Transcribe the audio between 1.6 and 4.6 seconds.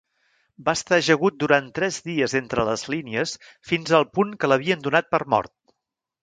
tres dies entre les línies fins al punt que